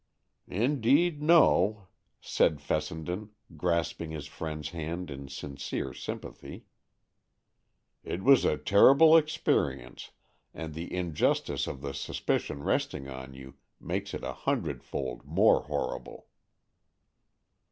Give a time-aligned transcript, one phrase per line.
[0.47, 1.87] "Indeed, no,"
[2.19, 6.65] said Fessenden, grasping his friend's hand in sincere sympathy.
[8.03, 10.09] "It was a terrible experience,
[10.55, 16.25] and the injustice of the suspicion resting on you makes it a hundredfold more horrible."